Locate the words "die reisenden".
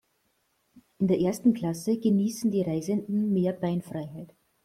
2.49-3.31